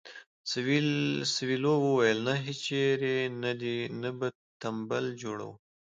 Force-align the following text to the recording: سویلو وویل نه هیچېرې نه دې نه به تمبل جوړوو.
سویلو 1.35 1.73
وویل 1.85 2.19
نه 2.27 2.33
هیچېرې 2.45 3.17
نه 3.41 3.51
دې 3.61 3.77
نه 4.01 4.09
به 4.17 4.27
تمبل 4.61 5.05
جوړوو. 5.21 5.53